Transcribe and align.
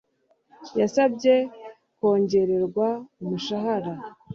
Yasabye 0.79 1.35
kongererwa 1.97 2.87
umushahara 3.21 3.93